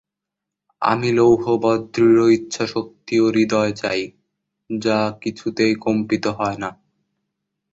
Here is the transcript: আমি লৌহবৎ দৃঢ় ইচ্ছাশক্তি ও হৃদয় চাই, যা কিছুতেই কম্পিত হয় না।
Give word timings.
আমি 0.81 1.09
লৌহবৎ 1.11 1.79
দৃঢ় 1.95 2.25
ইচ্ছাশক্তি 2.31 3.15
ও 3.19 3.25
হৃদয় 3.27 3.73
চাই, 3.73 4.01
যা 4.69 4.99
কিছুতেই 5.21 5.73
কম্পিত 5.75 6.25
হয় 6.37 6.57
না। 6.57 6.69